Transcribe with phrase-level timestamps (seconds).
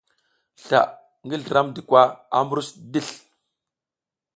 [0.63, 0.81] Sla
[1.25, 2.01] ngi Slramdi kwa
[2.35, 3.17] a mbruc disl.